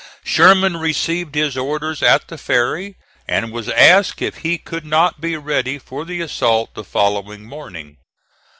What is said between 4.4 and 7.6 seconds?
could not be ready for the assault the following